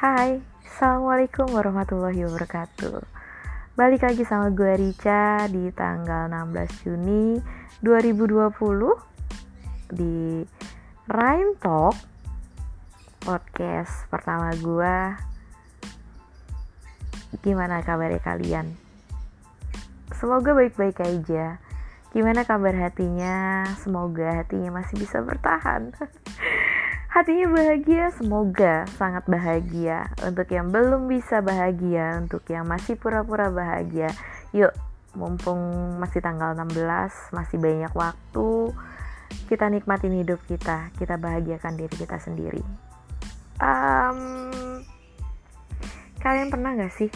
Hai, 0.00 0.40
Assalamualaikum 0.64 1.52
warahmatullahi 1.52 2.24
wabarakatuh 2.24 3.04
Balik 3.76 4.08
lagi 4.08 4.24
sama 4.24 4.48
gue 4.48 4.72
Rica 4.80 5.44
di 5.52 5.68
tanggal 5.76 6.24
16 6.24 6.88
Juni 6.88 7.36
2020 7.84 8.48
Di 9.92 10.40
Rhyme 11.04 11.52
Talk 11.60 11.92
Podcast 13.28 14.08
pertama 14.08 14.56
gue 14.56 14.96
Gimana 17.44 17.84
kabarnya 17.84 18.24
kalian? 18.24 18.72
Semoga 20.16 20.56
baik-baik 20.56 20.96
aja 20.96 21.60
Gimana 22.16 22.48
kabar 22.48 22.72
hatinya? 22.72 23.68
Semoga 23.76 24.40
hatinya 24.40 24.80
masih 24.80 24.96
bisa 24.96 25.20
bertahan 25.20 25.92
hatinya 27.10 27.50
bahagia, 27.50 28.14
semoga 28.14 28.86
sangat 28.94 29.26
bahagia. 29.26 30.14
Untuk 30.22 30.46
yang 30.54 30.70
belum 30.70 31.10
bisa 31.10 31.42
bahagia, 31.42 32.22
untuk 32.22 32.46
yang 32.46 32.64
masih 32.70 32.94
pura-pura 32.94 33.50
bahagia, 33.50 34.14
yuk 34.54 34.70
mumpung 35.18 35.58
masih 35.98 36.22
tanggal 36.22 36.54
16, 36.54 37.34
masih 37.34 37.58
banyak 37.58 37.90
waktu, 37.98 38.70
kita 39.50 39.66
nikmatin 39.66 40.22
hidup 40.22 40.38
kita, 40.46 40.94
kita 41.02 41.18
bahagiakan 41.18 41.74
diri 41.74 41.94
kita 41.98 42.22
sendiri. 42.22 42.62
Um, 43.58 44.80
kalian 46.22 46.48
pernah 46.48 46.78
gak 46.78 46.94
sih 46.94 47.10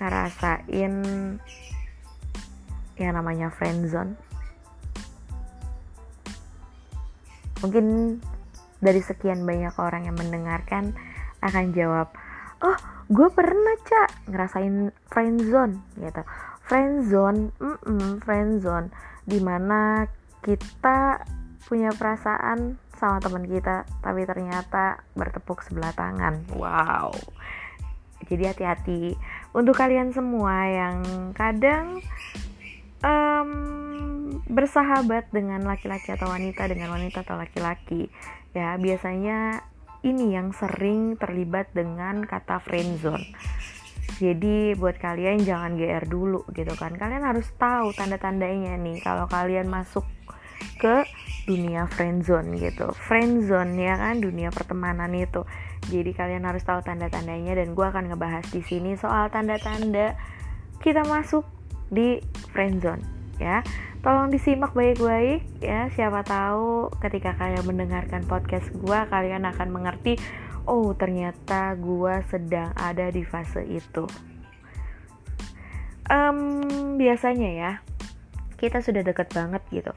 ngerasain 0.00 0.94
yang 2.96 3.12
namanya 3.12 3.52
friendzone? 3.52 4.16
Mungkin 7.60 8.16
dari 8.80 9.00
sekian 9.04 9.44
banyak 9.44 9.76
orang 9.76 10.08
yang 10.08 10.16
mendengarkan 10.16 10.96
akan 11.40 11.72
jawab, 11.72 12.12
oh 12.64 12.76
gue 13.08 13.28
pernah 13.32 13.76
cak 13.84 14.28
ngerasain 14.28 14.92
friendzone 15.08 15.80
gitu. 16.00 16.22
Friendzone, 16.66 17.50
mm 17.58 17.78
-mm, 17.82 18.10
friendzone, 18.22 18.88
di 19.26 19.38
mana 19.42 20.06
kita 20.40 21.20
punya 21.66 21.92
perasaan 21.92 22.80
sama 22.96 23.16
teman 23.18 23.48
kita, 23.48 23.88
tapi 24.04 24.28
ternyata 24.28 25.00
bertepuk 25.16 25.64
sebelah 25.64 25.92
tangan. 25.96 26.44
Wow. 26.52 27.16
Jadi 28.28 28.44
hati-hati 28.46 29.02
untuk 29.56 29.74
kalian 29.74 30.12
semua 30.12 30.68
yang 30.68 30.98
kadang 31.32 32.04
um, 33.00 33.79
bersahabat 34.50 35.30
dengan 35.30 35.62
laki-laki 35.62 36.12
atau 36.12 36.28
wanita 36.28 36.66
dengan 36.66 36.90
wanita 36.92 37.22
atau 37.22 37.38
laki-laki. 37.38 38.10
Ya 38.52 38.74
biasanya 38.76 39.62
ini 40.02 40.34
yang 40.34 40.50
sering 40.50 41.14
terlibat 41.16 41.70
dengan 41.72 42.26
kata 42.26 42.58
friendzone 42.58 43.30
jadi 44.20 44.74
buat 44.74 45.00
kalian 45.00 45.46
jangan 45.46 45.80
GR 45.80 46.04
dulu 46.04 46.42
gitu 46.50 46.74
kan. 46.74 46.92
Kalian 46.98 47.22
harus 47.22 47.46
tahu 47.56 47.94
tanda-tandanya 47.96 48.74
nih 48.76 48.98
kalau 49.00 49.30
kalian 49.30 49.70
masuk 49.70 50.02
ke 50.76 51.06
dunia 51.46 51.86
friendzone 51.88 52.58
gitu. 52.58 52.90
Friendzone 53.06 53.78
ya 53.78 53.94
kan 53.96 54.18
dunia 54.18 54.50
pertemanan 54.50 55.14
itu. 55.14 55.46
Jadi 55.88 56.12
kalian 56.12 56.44
harus 56.44 56.60
tahu 56.66 56.84
tanda-tandanya 56.84 57.56
dan 57.56 57.72
gue 57.72 57.86
akan 57.86 58.12
ngebahas 58.12 58.44
di 58.50 58.60
sini 58.60 58.98
soal 58.98 59.32
tanda-tanda 59.32 60.18
kita 60.84 61.00
masuk 61.08 61.48
di 61.88 62.20
friendzone 62.52 63.19
ya 63.40 63.64
Tolong 64.00 64.32
disimak 64.32 64.72
baik-baik 64.72 65.44
ya, 65.60 65.92
siapa 65.92 66.24
tahu 66.24 66.88
ketika 67.04 67.36
kalian 67.36 67.68
mendengarkan 67.68 68.24
podcast 68.24 68.72
gue 68.72 68.96
kalian 69.12 69.44
akan 69.44 69.68
mengerti, 69.68 70.16
oh 70.64 70.96
ternyata 70.96 71.76
gue 71.76 72.24
sedang 72.32 72.72
ada 72.80 73.12
di 73.12 73.20
fase 73.28 73.60
itu. 73.68 74.08
Um, 76.08 76.96
biasanya 76.96 77.50
ya, 77.52 77.72
kita 78.56 78.80
sudah 78.80 79.04
deket 79.04 79.36
banget 79.36 79.60
gitu, 79.68 79.92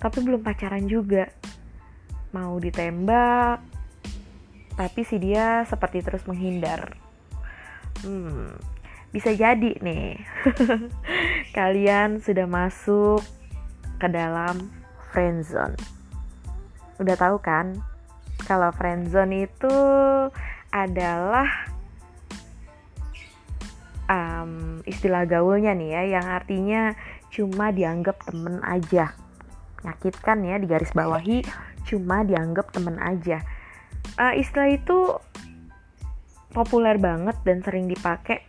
tapi 0.00 0.24
belum 0.24 0.40
pacaran 0.40 0.88
juga. 0.88 1.28
Mau 2.32 2.56
ditembak, 2.56 3.60
tapi 4.80 5.04
si 5.04 5.20
dia 5.20 5.68
seperti 5.68 6.00
terus 6.00 6.24
menghindar. 6.24 6.96
Hmm, 8.00 8.56
bisa 9.12 9.28
jadi 9.36 9.76
nih 9.76 10.16
kalian 11.52 12.24
sudah 12.24 12.48
masuk 12.48 13.20
ke 14.00 14.08
dalam 14.08 14.72
friendzone. 15.12 15.76
Udah 16.96 17.14
tahu 17.14 17.36
kan? 17.44 17.76
Kalau 18.48 18.72
friendzone 18.72 19.46
itu 19.46 19.76
adalah 20.72 21.46
um, 24.08 24.80
istilah 24.88 25.28
gaulnya 25.28 25.76
nih 25.76 25.92
ya, 25.92 26.02
yang 26.18 26.26
artinya 26.26 26.96
cuma 27.28 27.68
dianggap 27.68 28.24
temen 28.24 28.64
aja. 28.64 29.12
Nyakitkan 29.84 30.48
ya, 30.48 30.56
di 30.56 30.66
garis 30.66 30.96
bawahi 30.96 31.44
cuma 31.84 32.24
dianggap 32.24 32.72
temen 32.72 32.96
aja. 32.96 33.44
Uh, 34.16 34.32
istilah 34.40 34.72
itu 34.72 35.20
populer 36.56 36.96
banget 36.96 37.36
dan 37.44 37.60
sering 37.60 37.92
dipakai 37.92 38.40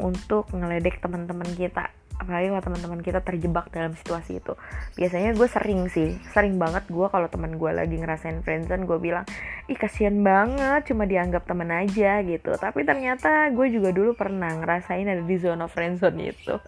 untuk 0.00 0.48
ngeledek 0.56 1.00
teman-teman 1.04 1.48
kita 1.56 1.99
apalagi 2.20 2.52
kalau 2.52 2.64
teman-teman 2.68 3.00
kita 3.00 3.24
terjebak 3.24 3.72
dalam 3.72 3.96
situasi 3.96 4.44
itu. 4.44 4.52
Biasanya 5.00 5.32
gue 5.32 5.48
sering 5.48 5.88
sih 5.88 6.20
sering 6.36 6.60
banget 6.60 6.84
gue 6.92 7.08
kalau 7.08 7.26
teman 7.32 7.56
gue 7.56 7.70
lagi 7.72 7.96
ngerasain 7.96 8.44
friendzone 8.44 8.84
gue 8.84 9.00
bilang 9.00 9.24
ih 9.72 9.78
kasihan 9.80 10.20
banget 10.20 10.92
cuma 10.92 11.08
dianggap 11.08 11.48
temen 11.48 11.72
aja 11.72 12.20
gitu. 12.20 12.52
Tapi 12.60 12.84
ternyata 12.84 13.48
gue 13.48 13.66
juga 13.72 13.96
dulu 13.96 14.12
pernah 14.12 14.52
ngerasain 14.52 15.08
ada 15.08 15.24
di 15.24 15.36
zona 15.40 15.64
friendzone 15.64 16.20
itu. 16.28 16.54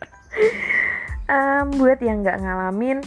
Um, 1.23 1.79
buat 1.79 2.03
yang 2.03 2.27
nggak 2.27 2.45
ngalamin 2.45 2.99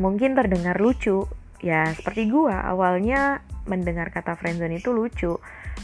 mungkin 0.00 0.32
terdengar 0.32 0.80
lucu. 0.80 1.28
Ya 1.60 1.92
seperti 1.92 2.32
gue 2.32 2.50
awalnya 2.50 3.44
mendengar 3.68 4.08
kata 4.08 4.32
friendzone 4.34 4.80
itu 4.80 4.90
lucu. 4.90 5.36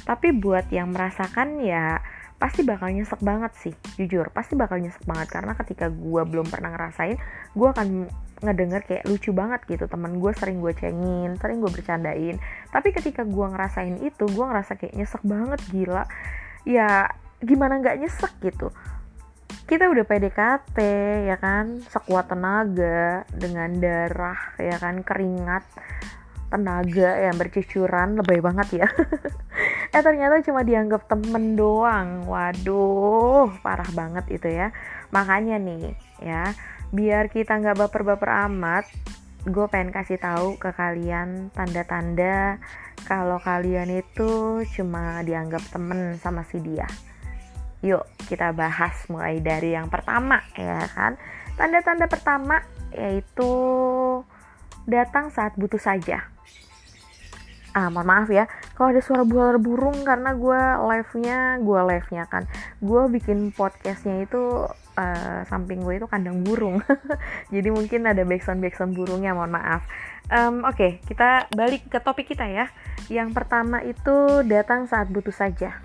Tapi 0.09 0.33
buat 0.35 0.73
yang 0.73 0.97
merasakan 0.97 1.61
ya 1.61 2.01
pasti 2.41 2.65
bakal 2.65 2.89
nyesek 2.89 3.21
banget 3.21 3.53
sih 3.61 3.75
jujur. 4.01 4.33
Pasti 4.33 4.57
bakal 4.57 4.81
nyesek 4.81 5.05
banget 5.05 5.29
karena 5.29 5.53
ketika 5.53 5.93
gue 5.93 6.23
belum 6.25 6.49
pernah 6.49 6.73
ngerasain 6.73 7.21
gue 7.53 7.69
akan 7.69 8.09
ngedenger 8.41 8.81
kayak 8.89 9.05
lucu 9.05 9.37
banget 9.37 9.61
gitu. 9.69 9.85
Temen 9.85 10.17
gue 10.17 10.33
sering 10.33 10.65
gue 10.65 10.73
cengin 10.73 11.37
sering 11.37 11.61
gue 11.61 11.69
bercandain. 11.69 12.41
Tapi 12.73 12.89
ketika 12.97 13.29
gue 13.29 13.47
ngerasain 13.53 14.01
itu 14.01 14.25
gue 14.25 14.45
ngerasa 14.49 14.81
kayak 14.81 14.97
nyesek 14.97 15.23
banget 15.23 15.61
gila. 15.69 16.09
Ya 16.65 17.13
gimana 17.45 17.77
nggak 17.85 18.01
nyesek 18.01 18.33
gitu? 18.41 18.73
Kita 19.69 19.87
udah 19.87 20.03
PDKT 20.09 20.79
ya 21.29 21.37
kan? 21.37 21.85
Sekuat 21.93 22.33
tenaga 22.33 23.29
dengan 23.29 23.77
darah 23.77 24.57
ya 24.57 24.81
kan? 24.81 25.05
Keringat 25.05 25.63
tenaga 26.51 27.31
yang 27.31 27.39
bercucuran 27.39 28.19
lebay 28.19 28.43
banget 28.43 28.85
ya. 28.85 28.89
Eh 29.91 30.07
ternyata 30.07 30.39
cuma 30.47 30.63
dianggap 30.63 31.11
temen 31.11 31.59
doang. 31.59 32.23
Waduh 32.31 33.51
parah 33.59 33.91
banget 33.91 34.39
itu 34.39 34.47
ya. 34.47 34.71
Makanya 35.11 35.59
nih 35.59 35.99
ya 36.23 36.55
biar 36.91 37.31
kita 37.31 37.59
nggak 37.59 37.87
baper-baper 37.87 38.31
amat 38.51 38.87
gue 39.47 39.67
pengen 39.73 39.91
kasih 39.95 40.21
tahu 40.21 40.61
ke 40.61 40.75
kalian 40.77 41.49
tanda-tanda 41.57 42.61
kalau 43.09 43.41
kalian 43.41 43.89
itu 43.89 44.61
cuma 44.77 45.25
dianggap 45.27 45.65
temen 45.75 46.15
sama 46.23 46.47
si 46.47 46.63
dia. 46.63 46.87
Yuk 47.83 48.07
kita 48.31 48.55
bahas 48.55 48.95
mulai 49.11 49.43
dari 49.43 49.75
yang 49.75 49.91
pertama 49.91 50.39
ya 50.55 50.87
kan? 50.95 51.19
Tanda-tanda 51.59 52.07
pertama 52.07 52.63
yaitu 52.95 53.51
datang 54.87 55.35
saat 55.35 55.59
butuh 55.59 55.83
saja 55.83 56.30
ah 57.77 57.89
mohon 57.89 58.07
maaf 58.07 58.29
ya. 58.31 58.51
Kalau 58.75 58.91
ada 58.91 59.03
suara 59.03 59.23
bualar 59.23 59.59
burung 59.63 60.03
karena 60.03 60.35
gue 60.35 60.61
live 60.91 61.13
nya 61.23 61.39
gue 61.63 61.81
live 61.87 62.09
nya 62.11 62.25
kan 62.27 62.45
gue 62.83 63.03
bikin 63.13 63.55
podcastnya 63.55 64.27
itu 64.27 64.67
uh, 64.99 65.41
samping 65.47 65.83
gue 65.85 66.03
itu 66.03 66.07
kandang 66.11 66.43
burung. 66.43 66.83
Jadi 67.55 67.69
mungkin 67.71 68.07
ada 68.11 68.23
backsound 68.27 68.59
backsound 68.59 68.93
burungnya 68.95 69.37
mohon 69.37 69.55
maaf. 69.55 69.87
Um, 70.31 70.63
oke 70.63 70.79
okay, 70.79 70.91
kita 71.07 71.51
balik 71.55 71.87
ke 71.87 71.99
topik 72.03 72.31
kita 72.31 72.47
ya. 72.47 72.67
Yang 73.11 73.35
pertama 73.35 73.83
itu 73.83 74.47
datang 74.47 74.87
saat 74.91 75.11
butuh 75.11 75.35
saja. 75.35 75.79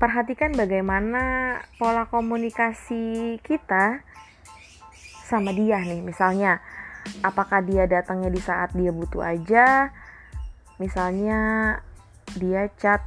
Perhatikan 0.00 0.52
bagaimana 0.52 1.56
pola 1.80 2.04
komunikasi 2.10 3.38
kita 3.40 4.04
sama 5.24 5.56
dia 5.56 5.80
nih 5.80 6.04
misalnya 6.04 6.60
apakah 7.24 7.64
dia 7.64 7.88
datangnya 7.88 8.28
di 8.28 8.40
saat 8.40 8.72
dia 8.76 8.92
butuh 8.92 9.24
aja? 9.24 9.92
Misalnya 10.76 11.40
dia 12.36 12.66
chat 12.76 13.00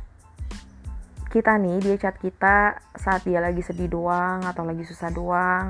kita 1.28 1.60
nih 1.60 1.84
dia 1.84 1.96
chat 2.00 2.16
kita 2.18 2.80
saat 2.96 3.28
dia 3.28 3.44
lagi 3.44 3.60
sedih 3.60 3.92
doang 3.92 4.42
atau 4.48 4.64
lagi 4.64 4.88
susah 4.88 5.12
doang. 5.12 5.70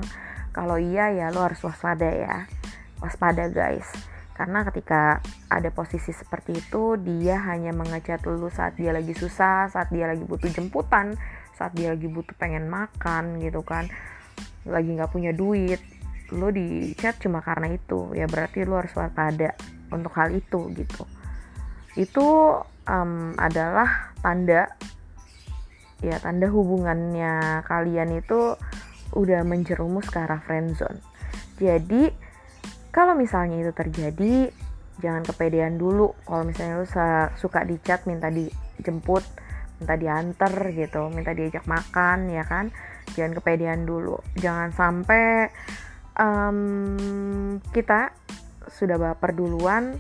Kalau 0.53 0.77
iya 0.77 1.11
ya 1.13 1.27
lo 1.33 1.43
harus 1.43 1.59
waspada 1.65 2.07
ya. 2.07 2.45
Waspada 3.01 3.49
guys. 3.49 3.89
Karena 4.37 4.61
ketika 4.69 5.17
ada 5.49 5.73
posisi 5.73 6.13
seperti 6.13 6.61
itu 6.61 6.93
dia 7.01 7.41
hanya 7.49 7.73
mengechat 7.73 8.21
lu 8.29 8.53
saat 8.53 8.77
dia 8.77 8.93
lagi 8.93 9.17
susah 9.17 9.73
saat 9.73 9.89
dia 9.89 10.05
lagi 10.05 10.21
butuh 10.21 10.49
jemputan 10.53 11.17
saat 11.57 11.73
dia 11.73 11.89
lagi 11.89 12.05
butuh 12.05 12.37
pengen 12.37 12.69
makan 12.69 13.41
gitu 13.41 13.65
kan. 13.65 13.89
Lagi 14.69 14.93
nggak 14.93 15.09
punya 15.09 15.33
duit 15.33 15.81
lu 16.33 16.51
di 16.51 16.91
chat 16.97 17.19
cuma 17.19 17.39
karena 17.39 17.71
itu. 17.71 18.11
Ya 18.15 18.27
berarti 18.27 18.67
lu 18.67 18.75
harus 18.79 18.91
waspada 18.95 19.55
untuk 19.91 20.11
hal 20.15 20.31
itu 20.35 20.71
gitu. 20.75 21.03
Itu 21.97 22.27
um, 22.87 23.33
adalah 23.39 24.15
tanda 24.19 24.71
ya 26.05 26.21
tanda 26.21 26.45
hubungannya 26.45 27.65
kalian 27.65 28.21
itu 28.21 28.53
udah 29.17 29.41
menjerumus 29.41 30.05
ke 30.13 30.21
arah 30.21 30.37
friendzone 30.45 31.01
jadi 31.57 32.13
kalau 32.93 33.17
misalnya 33.17 33.61
itu 33.65 33.73
terjadi 33.73 34.53
jangan 35.01 35.25
kepedean 35.25 35.77
dulu. 35.77 36.13
Kalau 36.25 36.45
misalnya 36.45 36.81
lu 36.81 36.87
suka 37.37 37.65
di 37.65 37.81
chat 37.81 38.05
minta 38.05 38.29
dijemput 38.29 39.25
minta 39.81 39.93
diantar 39.97 40.53
gitu. 40.73 41.09
Minta 41.09 41.33
diajak 41.33 41.65
makan 41.65 42.29
ya 42.29 42.45
kan? 42.45 42.69
Jangan 43.17 43.41
kepedean 43.41 43.89
dulu. 43.89 44.21
Jangan 44.37 44.69
sampai 44.73 45.49
um, 46.17 47.57
kita 47.71 48.11
sudah 48.67 48.99
baper 48.99 49.31
duluan 49.31 49.95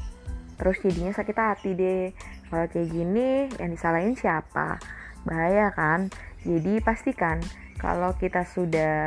terus 0.57 0.81
jadinya 0.81 1.13
sakit 1.13 1.37
hati 1.37 1.71
deh. 1.77 2.11
Kalau 2.49 2.65
kayak 2.67 2.89
gini 2.89 3.47
yang 3.61 3.69
disalahin 3.71 4.17
siapa? 4.17 4.81
Bahaya 5.23 5.69
kan? 5.71 6.09
Jadi 6.41 6.81
pastikan 6.81 7.39
kalau 7.77 8.17
kita 8.17 8.43
sudah 8.47 8.97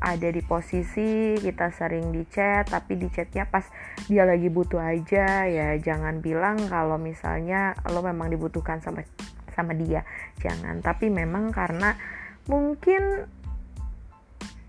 ada 0.00 0.28
di 0.32 0.40
posisi 0.40 1.36
kita 1.36 1.76
sering 1.76 2.08
di 2.08 2.24
chat 2.32 2.64
tapi 2.72 2.96
di 2.96 3.12
chatnya 3.12 3.44
pas 3.44 3.68
dia 4.08 4.24
lagi 4.24 4.48
butuh 4.48 4.80
aja 4.80 5.44
ya 5.44 5.76
jangan 5.76 6.24
bilang 6.24 6.56
kalau 6.72 6.96
misalnya 6.96 7.76
lo 7.92 8.00
memang 8.00 8.32
dibutuhkan 8.32 8.80
sama 8.80 9.04
sama 9.52 9.76
dia. 9.76 10.04
Jangan 10.40 10.80
tapi 10.80 11.12
memang 11.12 11.52
karena 11.52 11.96
mungkin 12.48 13.28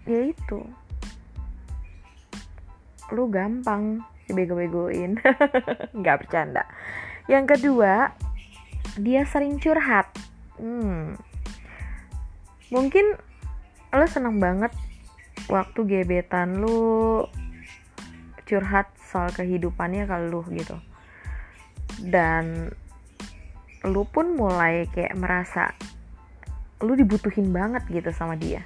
ya 0.04 0.22
itu 0.32 0.81
lu 3.12 3.28
gampang 3.28 4.04
dibego-begoin. 4.32 5.20
Nggak 6.00 6.18
bercanda. 6.26 6.64
Yang 7.28 7.58
kedua 7.58 8.16
dia 9.00 9.28
sering 9.28 9.60
curhat. 9.60 10.08
Hmm. 10.62 11.18
mungkin 12.72 13.18
lo 13.92 14.06
seneng 14.08 14.40
banget 14.40 14.72
waktu 15.52 15.80
gebetan 15.84 16.64
lu 16.64 17.26
curhat 18.48 18.88
soal 19.12 19.28
kehidupannya 19.36 20.08
ke 20.08 20.18
lu 20.32 20.44
gitu. 20.56 20.80
Dan 22.00 22.72
lu 23.84 24.08
pun 24.08 24.38
mulai 24.38 24.88
kayak 24.94 25.18
merasa 25.18 25.76
lu 26.80 26.96
dibutuhin 26.96 27.52
banget 27.52 27.84
gitu 27.92 28.14
sama 28.16 28.40
dia. 28.40 28.64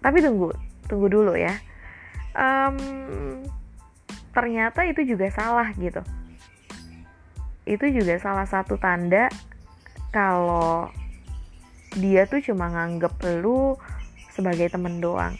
Tapi 0.00 0.22
tunggu 0.22 0.65
tunggu 0.86 1.10
dulu 1.10 1.34
ya. 1.34 1.54
Um, 2.36 2.76
ternyata 4.32 4.86
itu 4.86 5.02
juga 5.02 5.30
salah 5.30 5.70
gitu. 5.76 6.02
Itu 7.66 7.86
juga 7.90 8.18
salah 8.22 8.46
satu 8.46 8.78
tanda 8.78 9.26
kalau 10.14 10.90
dia 11.96 12.24
tuh 12.30 12.40
cuma 12.44 12.70
nganggep 12.70 13.14
lu 13.42 13.74
sebagai 14.32 14.70
temen 14.70 15.02
doang. 15.02 15.34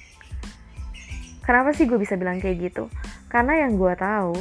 Kenapa 1.46 1.70
sih 1.72 1.86
gue 1.86 1.96
bisa 2.00 2.18
bilang 2.18 2.42
kayak 2.42 2.72
gitu? 2.72 2.90
Karena 3.30 3.66
yang 3.66 3.78
gue 3.78 3.94
tahu 3.94 4.34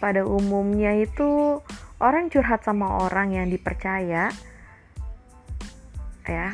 pada 0.00 0.24
umumnya 0.24 0.96
itu 0.96 1.60
orang 2.00 2.32
curhat 2.32 2.64
sama 2.64 3.04
orang 3.04 3.36
yang 3.36 3.46
dipercaya 3.52 4.32
ya 6.24 6.48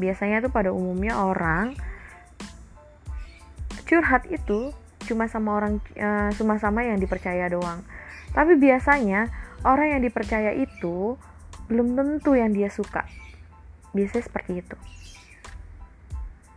biasanya 0.00 0.40
tuh 0.40 0.52
pada 0.52 0.72
umumnya 0.72 1.20
orang 1.20 1.76
curhat 3.88 4.28
itu 4.28 4.70
cuma 5.08 5.24
sama 5.24 5.56
orang 5.56 5.80
uh, 5.96 6.28
cuma 6.36 6.60
sama 6.60 6.84
yang 6.84 7.00
dipercaya 7.00 7.48
doang. 7.48 7.80
Tapi 8.36 8.60
biasanya 8.60 9.32
orang 9.64 9.96
yang 9.96 10.02
dipercaya 10.04 10.52
itu 10.52 11.16
belum 11.72 11.96
tentu 11.96 12.36
yang 12.36 12.52
dia 12.52 12.68
suka. 12.68 13.08
Biasanya 13.96 14.24
seperti 14.28 14.52
itu. 14.60 14.76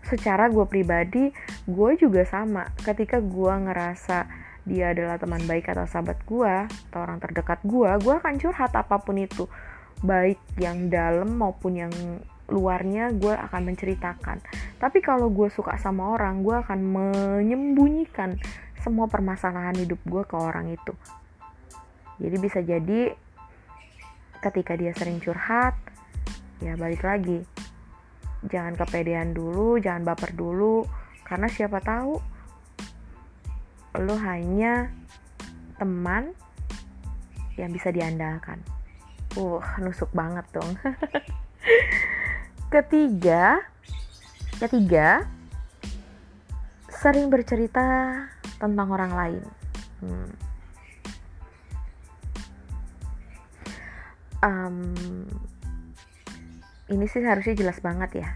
Secara 0.04 0.51
gue 0.51 0.68
pribadi 0.68 1.31
gue 1.63 1.92
juga 1.95 2.28
sama. 2.28 2.68
Ketika 2.83 3.24
gue 3.24 3.54
ngerasa 3.72 4.28
dia 4.68 4.94
adalah 4.94 5.18
teman 5.18 5.42
baik 5.48 5.72
atau 5.74 5.89
sahabat 5.89 6.22
gue 6.28 6.56
atau 6.92 7.00
orang 7.01 7.18
terdekat 7.18 7.66
gue 7.66 7.89
gue 7.98 8.13
akan 8.19 8.36
curhat 8.36 8.75
apa 8.75 9.00
pun 9.00 9.16
itu. 9.16 9.48
Baik 10.04 10.42
yang 10.60 10.92
dalam 10.92 11.39
maupun 11.39 11.78
yang 11.78 11.94
luarnya 12.51 13.15
gue 13.15 13.31
akan 13.31 13.71
menceritakan. 13.71 14.44
Tapi 14.75 15.00
kalau 15.00 15.31
gue 15.31 15.48
suka 15.48 15.80
sama 15.80 16.12
orang 16.12 16.44
gue 16.44 16.53
akan 16.59 16.80
menyembunyikan 16.83 18.36
semua 18.83 19.07
permasalahan 19.07 19.80
hidup 19.80 20.03
gue 20.03 20.24
ke 20.27 20.36
orang 20.36 20.68
itu. 20.75 20.92
Jadi 22.19 22.36
bisa 22.38 22.59
jadi 22.59 23.15
ketika 24.44 24.75
dia 24.75 24.92
sering 24.92 25.24
curhat 25.24 25.80
ya 26.59 26.75
balik 26.75 27.07
lagi. 27.07 27.39
Jangan 28.45 28.75
kepedean 28.75 29.31
dulu 29.31 29.80
jangan 29.80 30.04
baper 30.04 30.36
dulu. 30.36 30.83
Karena 31.24 31.47
siapa 31.47 31.80
tahu 31.80 32.19
lo 33.95 34.15
hanya 34.19 34.92
teman 35.80 36.36
yang 37.56 37.71
bisa 37.71 37.95
diandalkan. 37.95 38.59
Uh 39.39 39.63
nusuk 39.80 40.12
banget 40.12 40.44
dong 40.51 40.75
ketiga 42.71 43.59
ketiga 44.57 45.27
sering 46.88 47.27
bercerita 47.27 47.83
tentang 48.57 48.88
orang 48.89 49.12
lain 49.12 49.44
hmm. 50.00 50.31
um, 54.41 54.77
ini 56.91 57.07
sih 57.07 57.23
harusnya 57.23 57.56
jelas 57.56 57.79
banget 57.79 58.19
ya. 58.19 58.29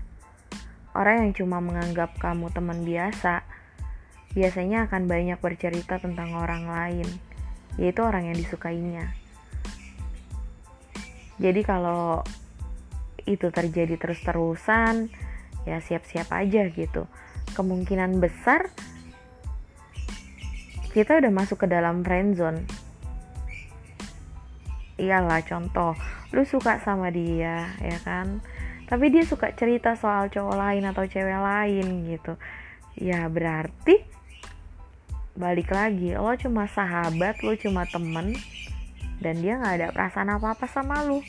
Orang 0.96 1.28
yang 1.28 1.34
cuma 1.36 1.60
menganggap 1.60 2.16
kamu 2.24 2.48
teman 2.56 2.88
biasa, 2.88 3.44
biasanya 4.32 4.88
akan 4.88 5.12
banyak 5.12 5.36
bercerita 5.44 6.00
tentang 6.00 6.40
orang 6.40 6.72
lain, 6.72 7.08
yaitu 7.76 8.00
orang 8.00 8.32
yang 8.32 8.38
disukainya. 8.40 9.12
Jadi 11.36 11.68
kalau 11.68 12.24
itu 13.26 13.50
terjadi 13.50 13.98
terus-terusan, 13.98 15.10
ya 15.66 15.78
siap-siap 15.82 16.30
aja 16.34 16.70
gitu. 16.70 17.10
Kemungkinan 17.58 18.22
besar 18.22 18.70
kita 20.94 21.20
udah 21.20 21.32
masuk 21.34 21.66
ke 21.66 21.68
dalam 21.68 22.02
friendzone. 22.06 22.64
Iyalah 24.96 25.44
contoh, 25.44 25.92
lu 26.36 26.44
suka 26.44 26.84
sama 26.84 27.16
dia 27.16 27.72
ya 27.80 27.98
kan 28.04 28.44
tapi 28.92 29.08
dia 29.08 29.24
suka 29.24 29.56
cerita 29.56 29.96
soal 29.96 30.28
cowok 30.28 30.56
lain 30.60 30.84
atau 30.84 31.08
cewek 31.08 31.40
lain 31.40 32.12
gitu 32.12 32.36
ya 33.00 33.32
berarti 33.32 34.04
balik 35.40 35.72
lagi 35.72 36.12
lo 36.12 36.36
cuma 36.36 36.68
sahabat 36.68 37.40
lo 37.40 37.56
cuma 37.56 37.88
temen 37.88 38.36
dan 39.24 39.40
dia 39.40 39.56
nggak 39.56 39.76
ada 39.80 39.88
perasaan 39.96 40.36
apa 40.36 40.60
apa 40.60 40.68
sama 40.68 41.08
lu 41.08 41.24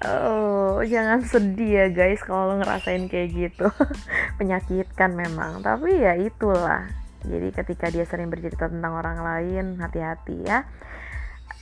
oh 0.00 0.80
jangan 0.86 1.20
sedih 1.26 1.84
ya 1.84 1.86
guys 1.92 2.24
kalau 2.24 2.52
lo 2.52 2.54
ngerasain 2.64 3.06
kayak 3.12 3.28
gitu 3.36 3.68
menyakitkan 4.40 5.12
memang 5.12 5.60
tapi 5.60 6.00
ya 6.00 6.16
itulah 6.16 6.88
jadi 7.22 7.54
ketika 7.54 7.86
dia 7.92 8.08
sering 8.08 8.32
bercerita 8.32 8.66
tentang 8.66 8.98
orang 8.98 9.20
lain 9.22 9.78
hati-hati 9.78 10.42
ya 10.42 10.64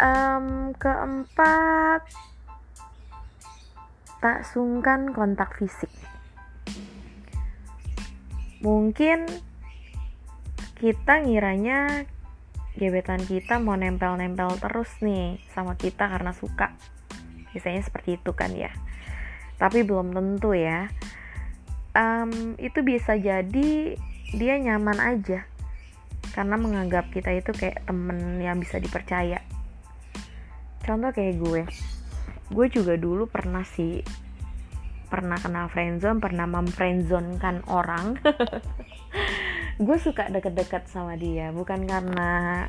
um, 0.01 0.73
keempat 0.75 2.03
tak 4.21 4.45
sungkan 4.45 5.17
kontak 5.17 5.57
fisik. 5.57 5.89
Mungkin 8.61 9.25
kita 10.77 11.25
ngiranya 11.25 12.05
gebetan 12.77 13.25
kita 13.25 13.57
mau 13.57 13.77
nempel-nempel 13.77 14.61
terus 14.61 14.93
nih 15.01 15.41
sama 15.57 15.77
kita 15.81 16.05
karena 16.05 16.37
suka. 16.37 16.77
Biasanya 17.53 17.83
seperti 17.85 18.19
itu 18.19 18.31
kan 18.35 18.53
ya. 18.55 18.71
Tapi 19.57 19.85
belum 19.85 20.15
tentu 20.15 20.57
ya. 20.57 20.89
Um, 21.91 22.55
itu 22.57 22.87
bisa 22.87 23.19
jadi 23.19 23.99
dia 24.31 24.55
nyaman 24.63 24.99
aja 25.03 25.43
karena 26.31 26.55
menganggap 26.55 27.11
kita 27.11 27.35
itu 27.35 27.51
kayak 27.51 27.83
temen 27.83 28.39
yang 28.39 28.63
bisa 28.63 28.79
dipercaya. 28.79 29.43
Contoh 30.87 31.11
kayak 31.11 31.35
gue 31.43 31.63
gue 32.51 32.67
juga 32.67 32.99
dulu 32.99 33.31
pernah 33.31 33.63
sih 33.63 34.03
pernah 35.07 35.39
kenal 35.39 35.71
friendzone 35.71 36.19
pernah 36.19 36.47
memfriendzone 36.51 37.39
kan 37.39 37.63
orang 37.71 38.19
gue 39.87 39.97
suka 39.99 40.27
deket-deket 40.31 40.91
sama 40.91 41.15
dia 41.15 41.55
bukan 41.55 41.87
karena 41.87 42.67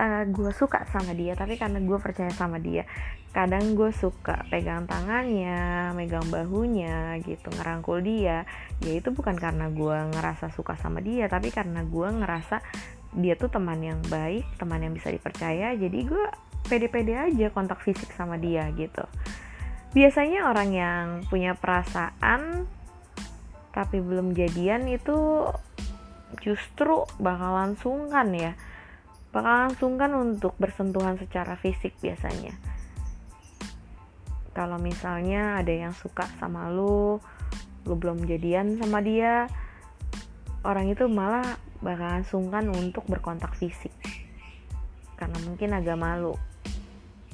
uh, 0.00 0.24
gue 0.24 0.50
suka 0.56 0.88
sama 0.88 1.12
dia 1.12 1.36
tapi 1.36 1.60
karena 1.60 1.76
gue 1.84 1.98
percaya 2.00 2.32
sama 2.32 2.56
dia 2.56 2.88
kadang 3.30 3.78
gue 3.78 3.94
suka 3.94 4.42
pegang 4.50 4.90
tangannya 4.90 5.94
megang 5.94 6.26
bahunya 6.34 7.22
gitu 7.22 7.46
ngerangkul 7.54 8.02
dia. 8.02 8.42
Ya 8.82 8.92
itu 8.98 9.14
bukan 9.14 9.38
karena 9.38 9.70
gue 9.70 9.98
ngerasa 10.18 10.50
suka 10.50 10.74
sama 10.74 10.98
dia 10.98 11.30
tapi 11.30 11.54
karena 11.54 11.86
gue 11.86 12.08
ngerasa 12.10 12.58
dia 13.14 13.38
tuh 13.38 13.46
teman 13.46 13.78
yang 13.78 14.02
baik 14.10 14.46
teman 14.58 14.82
yang 14.82 14.94
bisa 14.94 15.10
dipercaya 15.10 15.74
jadi 15.74 15.98
gue 16.06 16.26
pede-pede 16.66 17.14
aja 17.14 17.54
kontak 17.54 17.78
fisik 17.86 18.10
sama 18.18 18.34
dia 18.34 18.66
gitu. 18.74 19.06
Biasanya 19.94 20.50
orang 20.50 20.70
yang 20.74 21.06
punya 21.30 21.54
perasaan 21.54 22.66
tapi 23.70 24.02
belum 24.02 24.34
jadian 24.34 24.90
itu 24.90 25.46
justru 26.42 27.06
bakalan 27.22 27.78
sungkan 27.78 28.34
ya 28.34 28.52
bakalan 29.30 29.72
sungkan 29.78 30.10
untuk 30.18 30.58
bersentuhan 30.58 31.14
secara 31.18 31.54
fisik 31.54 31.94
biasanya. 32.02 32.54
Kalau 34.50 34.82
misalnya 34.82 35.62
ada 35.62 35.70
yang 35.70 35.94
suka 35.94 36.26
sama 36.42 36.66
lu 36.70 37.22
lu 37.88 37.94
belum 37.96 38.28
jadian 38.28 38.76
sama 38.76 39.00
dia 39.00 39.48
orang 40.66 40.92
itu 40.92 41.08
malah 41.08 41.56
bakalan 41.80 42.26
sungkan 42.26 42.68
untuk 42.68 43.06
berkontak 43.08 43.56
fisik. 43.56 43.94
Karena 45.16 45.38
mungkin 45.46 45.72
agak 45.72 45.96
malu. 45.96 46.36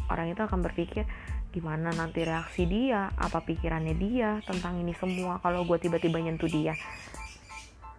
Orang 0.07 0.31
itu 0.31 0.39
akan 0.39 0.63
berpikir 0.63 1.03
gimana 1.51 1.91
nanti 1.91 2.23
reaksi 2.23 2.69
dia? 2.69 3.11
Apa 3.19 3.43
pikirannya 3.43 3.95
dia 3.99 4.39
tentang 4.47 4.79
ini 4.79 4.95
semua 4.95 5.43
kalau 5.43 5.67
gue 5.67 5.79
tiba-tiba 5.83 6.23
nyentuh 6.23 6.47
dia? 6.47 6.79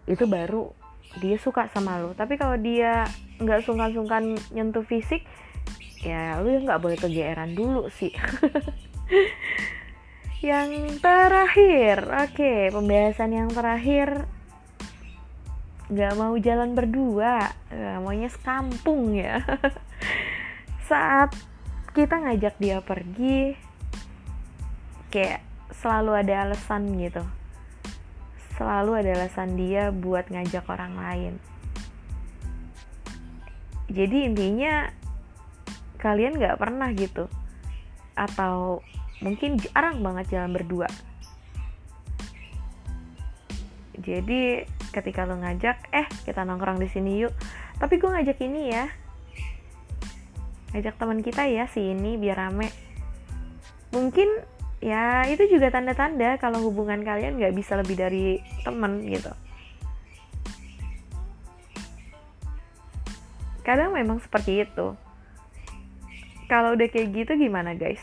Itu 0.07 0.29
baru 0.29 0.71
dia 1.19 1.39
suka 1.39 1.71
sama 1.71 1.97
lo 1.97 2.13
tapi 2.13 2.37
kalau 2.37 2.55
dia 2.59 3.07
nggak 3.37 3.63
sungkan-sungkan 3.65 4.37
nyentuh 4.49 4.81
fisik 4.81 5.21
ya 6.01 6.37
lu 6.41 6.61
nggak 6.61 6.81
boleh 6.81 6.97
kegeeran 6.97 7.53
dulu 7.57 7.89
sih. 7.89 8.13
Yang 10.45 11.01
terakhir 11.01 12.05
oke 12.05 12.37
okay, 12.37 12.69
pembahasan 12.69 13.33
yang 13.33 13.49
terakhir. 13.49 14.29
Nggak 15.89 16.13
mau 16.13 16.37
jalan 16.37 16.77
berdua 16.77 17.49
nggak 17.73 17.97
maunya 18.05 18.29
sekampung 18.29 19.17
ya. 19.17 19.41
Saat 20.89 21.33
kita 21.97 22.21
ngajak 22.21 22.61
dia 22.61 22.77
pergi 22.85 23.57
kayak 25.09 25.41
selalu 25.73 26.21
ada 26.21 26.45
alasan 26.45 26.85
gitu. 27.01 27.25
Selalu 28.61 29.01
ada 29.01 29.11
alasan 29.17 29.57
dia 29.57 29.89
buat 29.89 30.29
ngajak 30.29 30.69
orang 30.69 30.93
lain 31.01 31.33
jadi 33.87 34.27
intinya 34.27 34.91
kalian 35.97 36.39
gak 36.39 36.59
pernah 36.59 36.91
gitu. 36.91 37.31
Atau 38.13 38.83
mungkin 39.23 39.57
jarang 39.57 40.03
banget 40.03 40.37
jalan 40.37 40.51
berdua. 40.51 40.87
Jadi 43.97 44.63
ketika 44.93 45.27
lo 45.27 45.35
ngajak 45.41 45.91
eh 45.91 46.07
kita 46.27 46.43
nongkrong 46.43 46.79
di 46.79 46.87
sini 46.91 47.23
yuk. 47.23 47.33
Tapi 47.79 47.99
gue 47.99 48.09
ngajak 48.11 48.37
ini 48.43 48.61
ya. 48.71 48.85
Ajak 50.75 50.99
teman 50.99 51.23
kita 51.23 51.47
ya 51.47 51.65
si 51.71 51.95
ini 51.95 52.19
biar 52.19 52.37
rame. 52.37 52.69
Mungkin 53.95 54.27
ya 54.83 55.25
itu 55.25 55.47
juga 55.49 55.73
tanda-tanda 55.73 56.37
kalau 56.37 56.61
hubungan 56.61 57.01
kalian 57.01 57.41
nggak 57.41 57.55
bisa 57.55 57.79
lebih 57.79 57.97
dari 57.97 58.37
temen 58.61 59.01
gitu 59.09 59.33
kadang 63.67 63.91
memang 63.91 64.23
seperti 64.23 64.63
itu. 64.63 64.95
Kalau 66.47 66.79
udah 66.79 66.87
kayak 66.87 67.11
gitu 67.11 67.35
gimana 67.35 67.75
guys? 67.75 67.99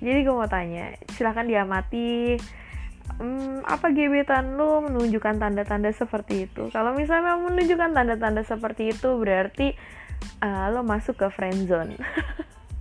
Jadi 0.00 0.24
gue 0.24 0.32
mau 0.32 0.48
tanya 0.48 0.96
silahkan 1.12 1.44
diamati 1.44 2.40
hmm, 3.20 3.64
apa 3.64 3.92
gebetan 3.92 4.56
lo 4.56 4.80
menunjukkan 4.88 5.36
tanda-tanda 5.36 5.92
seperti 5.92 6.48
itu? 6.48 6.72
Kalau 6.72 6.96
misalnya 6.96 7.36
menunjukkan 7.36 7.92
tanda-tanda 7.92 8.40
seperti 8.40 8.96
itu 8.96 9.20
berarti 9.20 9.76
uh, 10.40 10.72
lo 10.72 10.80
masuk 10.80 11.20
ke 11.20 11.28
friend 11.28 11.68
zone. 11.68 11.96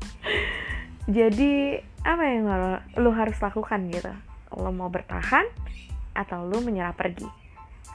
Jadi 1.20 1.80
apa 2.08 2.24
yang 2.24 2.48
lo, 2.48 2.80
lo 3.00 3.12
harus 3.12 3.36
lakukan 3.44 3.92
gitu? 3.92 4.12
Lo 4.56 4.72
mau 4.72 4.88
bertahan 4.88 5.44
atau 6.16 6.48
lo 6.48 6.64
menyerah 6.64 6.96
pergi? 6.96 7.28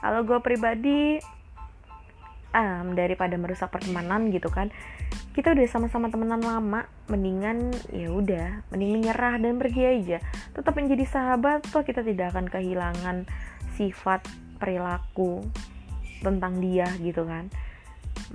Kalau 0.01 0.25
gue 0.25 0.39
pribadi 0.41 1.21
um, 2.51 2.93
daripada 2.95 3.35
merusak 3.35 3.71
pertemanan 3.71 4.31
gitu 4.31 4.47
kan. 4.51 4.69
Kita 5.31 5.55
udah 5.55 5.67
sama-sama 5.67 6.11
temenan 6.11 6.43
lama 6.43 6.87
mendingan 7.07 7.71
ya 7.91 8.11
udah 8.11 8.67
mending 8.71 8.91
menyerah 8.99 9.35
dan 9.39 9.59
pergi 9.59 9.83
aja. 9.83 10.17
Tetap 10.55 10.75
menjadi 10.75 11.05
sahabat 11.07 11.67
toh 11.71 11.83
kita 11.83 12.03
tidak 12.03 12.35
akan 12.35 12.47
kehilangan 12.51 13.27
sifat 13.75 14.23
perilaku 14.59 15.43
tentang 16.21 16.59
dia 16.59 16.87
gitu 17.01 17.25
kan. 17.25 17.47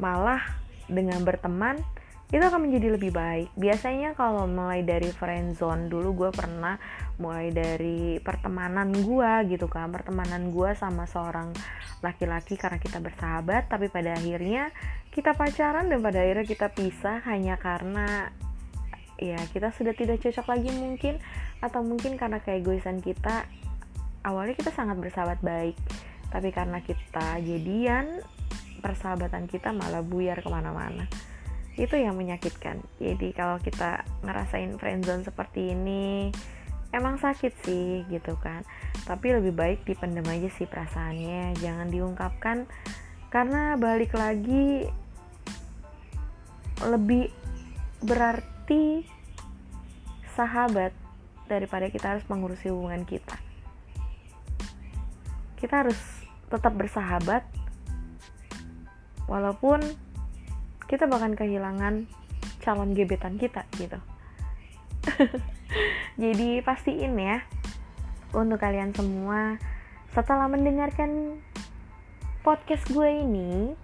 Malah 0.00 0.42
dengan 0.88 1.22
berteman 1.22 1.78
itu 2.26 2.42
akan 2.42 2.66
menjadi 2.66 2.98
lebih 2.98 3.14
baik. 3.14 3.54
Biasanya 3.54 4.18
kalau 4.18 4.50
mulai 4.50 4.82
dari 4.82 5.14
friendzone 5.14 5.86
dulu 5.86 6.26
gue 6.26 6.30
pernah 6.34 6.74
mulai 7.22 7.54
dari 7.54 8.18
pertemanan 8.18 8.90
gue 8.90 9.30
gitu 9.54 9.70
kan. 9.70 9.94
Pertemanan 9.94 10.50
gue 10.50 10.74
sama 10.74 11.06
seorang 11.06 11.54
laki-laki 12.04 12.60
karena 12.60 12.76
kita 12.76 13.00
bersahabat 13.00 13.72
tapi 13.72 13.88
pada 13.88 14.16
akhirnya 14.16 14.68
kita 15.12 15.32
pacaran 15.32 15.88
dan 15.88 16.04
pada 16.04 16.20
akhirnya 16.20 16.44
kita 16.44 16.68
pisah 16.72 17.24
hanya 17.24 17.56
karena 17.56 18.28
ya 19.16 19.40
kita 19.48 19.72
sudah 19.72 19.96
tidak 19.96 20.20
cocok 20.20 20.46
lagi 20.52 20.70
mungkin 20.76 21.16
atau 21.64 21.80
mungkin 21.80 22.20
karena 22.20 22.40
keegoisan 22.44 23.00
kita. 23.00 23.48
Awalnya 24.26 24.58
kita 24.58 24.74
sangat 24.74 24.98
bersahabat 25.00 25.40
baik 25.40 25.78
tapi 26.28 26.50
karena 26.50 26.82
kita 26.82 27.38
jadian 27.40 28.20
persahabatan 28.82 29.48
kita 29.48 29.72
malah 29.72 30.04
buyar 30.04 30.42
ke 30.44 30.48
mana-mana. 30.52 31.08
Itu 31.76 31.96
yang 31.96 32.16
menyakitkan. 32.18 32.82
Jadi 33.00 33.32
kalau 33.32 33.56
kita 33.62 34.04
ngerasain 34.20 34.76
friendzone 34.76 35.24
seperti 35.24 35.72
ini 35.72 36.28
emang 36.96 37.20
sakit 37.20 37.52
sih 37.62 38.02
gitu 38.08 38.34
kan. 38.40 38.64
Tapi 39.04 39.36
lebih 39.36 39.52
baik 39.52 39.84
dipendam 39.84 40.24
aja 40.26 40.48
sih 40.48 40.64
perasaannya. 40.64 41.54
Jangan 41.60 41.88
diungkapkan. 41.92 42.64
Karena 43.28 43.76
balik 43.76 44.16
lagi 44.16 44.88
lebih 46.80 47.28
berarti 48.00 49.04
sahabat 50.36 50.92
daripada 51.48 51.88
kita 51.92 52.16
harus 52.16 52.24
mengurusi 52.32 52.72
hubungan 52.72 53.04
kita. 53.04 53.36
Kita 55.56 55.84
harus 55.84 55.98
tetap 56.48 56.72
bersahabat 56.78 57.42
walaupun 59.26 59.82
kita 60.86 61.10
bahkan 61.10 61.34
kehilangan 61.34 62.06
calon 62.62 62.94
gebetan 62.94 63.38
kita 63.38 63.66
gitu 63.74 63.98
jadi 66.22 66.60
pastiin 66.64 67.16
ya 67.16 67.44
untuk 68.32 68.60
kalian 68.60 68.92
semua 68.92 69.60
setelah 70.12 70.48
mendengarkan 70.48 71.40
podcast 72.40 72.88
gue 72.92 73.10
ini 73.26 73.74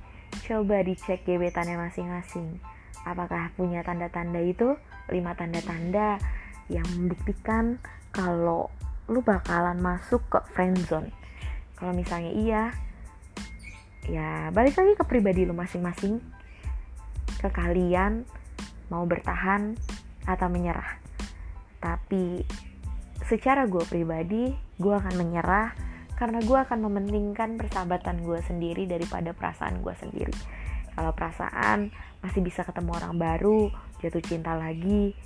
coba 0.48 0.80
dicek 0.80 1.28
gebetannya 1.28 1.76
masing-masing. 1.76 2.56
Apakah 3.02 3.52
punya 3.58 3.84
tanda-tanda 3.84 4.40
itu? 4.40 4.78
Lima 5.10 5.34
tanda-tanda 5.34 6.16
yang 6.70 6.86
membuktikan 6.96 7.82
kalau 8.14 8.70
lu 9.10 9.20
bakalan 9.20 9.82
masuk 9.82 10.22
ke 10.30 10.38
friendzone 10.54 11.10
kalau 11.82 11.98
misalnya 11.98 12.30
iya 12.30 12.62
ya 14.06 14.54
balik 14.54 14.78
lagi 14.78 14.94
ke 14.94 15.02
pribadi 15.02 15.42
lu 15.42 15.50
masing-masing. 15.50 16.22
Ke 17.42 17.50
kalian 17.50 18.22
mau 18.86 19.02
bertahan 19.02 19.74
atau 20.22 20.46
menyerah. 20.46 21.01
Tapi 21.82 22.46
secara 23.26 23.66
gue 23.66 23.82
pribadi, 23.90 24.54
gue 24.78 24.94
akan 24.94 25.14
menyerah 25.18 25.74
karena 26.14 26.38
gue 26.38 26.54
akan 26.54 26.86
mementingkan 26.86 27.58
persahabatan 27.58 28.22
gue 28.22 28.38
sendiri 28.46 28.86
daripada 28.86 29.34
perasaan 29.34 29.82
gue 29.82 29.94
sendiri. 29.98 30.34
Kalau 30.94 31.10
perasaan 31.16 31.90
masih 32.22 32.46
bisa 32.46 32.62
ketemu 32.62 32.94
orang 32.94 33.18
baru, 33.18 33.74
jatuh 33.98 34.22
cinta 34.22 34.54
lagi, 34.54 35.18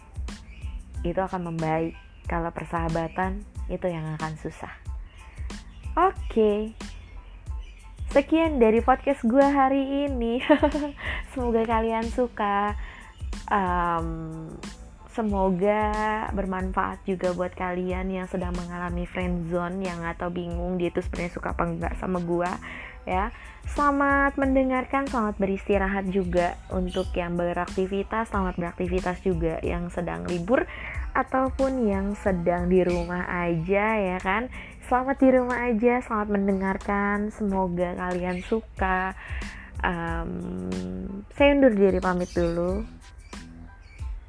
itu 1.05 1.21
akan 1.21 1.53
membaik. 1.53 1.93
Kalau 2.27 2.51
persahabatan 2.51 3.45
itu 3.69 3.87
yang 3.87 4.17
akan 4.19 4.35
susah. 4.41 4.73
Oke, 5.95 6.17
okay. 6.27 6.61
Sekian 8.17 8.57
dari 8.57 8.81
podcast 8.81 9.27
gue 9.27 9.45
hari 9.45 10.09
ini. 10.09 10.41
Semoga 11.37 11.69
kalian 11.69 12.09
suka. 12.09 12.73
Um, 13.53 14.49
Semoga 15.17 16.29
bermanfaat 16.37 17.01
juga 17.09 17.33
buat 17.33 17.57
kalian 17.57 18.13
yang 18.13 18.29
sedang 18.29 18.53
mengalami 18.53 19.09
friendzone 19.09 19.81
yang 19.81 20.05
atau 20.05 20.29
bingung 20.29 20.77
dia 20.77 20.93
itu 20.93 21.01
sebenarnya 21.01 21.33
suka 21.33 21.57
apa 21.57 21.65
enggak 21.65 21.97
sama 21.97 22.21
gua 22.21 22.53
ya. 23.09 23.33
Selamat 23.65 24.37
mendengarkan, 24.37 25.09
selamat 25.09 25.41
beristirahat 25.41 26.13
juga 26.13 26.61
untuk 26.69 27.09
yang 27.17 27.33
beraktivitas, 27.33 28.29
selamat 28.29 28.61
beraktivitas 28.61 29.25
juga 29.25 29.57
yang 29.65 29.89
sedang 29.89 30.29
libur 30.29 30.69
ataupun 31.17 31.89
yang 31.89 32.13
sedang 32.21 32.69
di 32.69 32.85
rumah 32.85 33.25
aja 33.25 33.97
ya 33.97 34.19
kan. 34.21 34.53
Selamat 34.85 35.17
di 35.17 35.29
rumah 35.33 35.65
aja, 35.65 36.05
selamat 36.05 36.29
mendengarkan. 36.29 37.33
Semoga 37.33 37.97
kalian 37.97 38.45
suka. 38.45 39.17
Um, 39.81 41.25
saya 41.33 41.57
undur 41.57 41.73
diri 41.73 42.05
pamit 42.05 42.29
dulu. 42.37 42.85